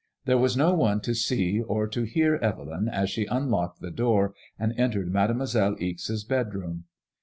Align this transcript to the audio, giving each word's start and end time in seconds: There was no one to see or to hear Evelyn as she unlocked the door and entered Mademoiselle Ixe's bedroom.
There 0.25 0.39
was 0.39 0.57
no 0.57 0.73
one 0.73 0.99
to 1.01 1.13
see 1.13 1.61
or 1.61 1.87
to 1.89 2.01
hear 2.05 2.37
Evelyn 2.37 2.89
as 2.89 3.11
she 3.11 3.25
unlocked 3.27 3.81
the 3.81 3.91
door 3.91 4.33
and 4.57 4.73
entered 4.75 5.13
Mademoiselle 5.13 5.75
Ixe's 5.79 6.23
bedroom. 6.23 6.85